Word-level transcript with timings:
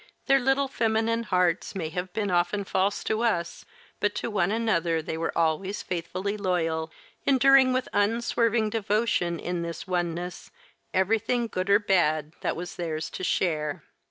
Their 0.25 0.39
little 0.39 0.67
feminine 0.67 1.21
hearts 1.21 1.75
may 1.75 1.89
have 1.89 2.11
been 2.11 2.31
often 2.31 2.63
false 2.63 3.03
to 3.03 3.21
us, 3.21 3.65
but 3.99 4.15
to 4.15 4.31
one 4.31 4.49
another 4.51 4.99
they 4.99 5.15
were 5.15 5.37
always 5.37 5.83
faithfully 5.83 6.37
loyal, 6.37 6.91
enduring 7.27 7.71
with 7.71 7.87
unswerving 7.93 8.71
devotion 8.71 9.37
in 9.39 9.61
this 9.61 9.85
oneness 9.85 10.49
everything 10.91 11.45
good 11.45 11.69
or 11.69 11.77
bad 11.77 12.33
that 12.41 12.55
was 12.55 12.77
theirs 12.77 13.11
to 13.11 13.23
share. 13.23 13.83